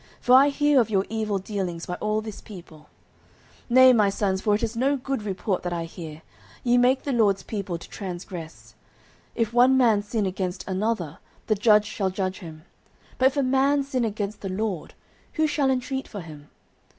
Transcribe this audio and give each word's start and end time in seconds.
for 0.19 0.33
I 0.33 0.49
hear 0.49 0.81
of 0.81 0.89
your 0.89 1.05
evil 1.09 1.37
dealings 1.37 1.85
by 1.85 1.93
all 2.01 2.21
this 2.21 2.41
people. 2.41 2.89
09:002:024 3.69 3.69
Nay, 3.69 3.93
my 3.93 4.09
sons; 4.09 4.41
for 4.41 4.55
it 4.55 4.63
is 4.63 4.75
no 4.75 4.97
good 4.97 5.21
report 5.21 5.61
that 5.61 5.73
I 5.73 5.85
hear: 5.85 6.23
ye 6.63 6.79
make 6.79 7.03
the 7.03 7.11
LORD's 7.13 7.43
people 7.43 7.77
to 7.77 7.87
transgress. 7.87 8.73
09:002:025 9.37 9.41
If 9.43 9.53
one 9.53 9.77
man 9.77 10.01
sin 10.01 10.25
against 10.25 10.67
another, 10.67 11.19
the 11.45 11.53
judge 11.53 11.85
shall 11.85 12.09
judge 12.09 12.39
him: 12.39 12.63
but 13.19 13.27
if 13.27 13.37
a 13.37 13.43
man 13.43 13.83
sin 13.83 14.03
against 14.03 14.41
the 14.41 14.49
LORD, 14.49 14.95
who 15.33 15.45
shall 15.45 15.69
intreat 15.69 16.07
for 16.07 16.21
him? 16.21 16.49